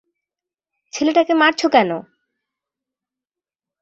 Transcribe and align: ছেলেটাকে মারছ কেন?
ছেলেটাকে 0.93 1.33
মারছ 1.33 1.61
কেন? 1.73 1.91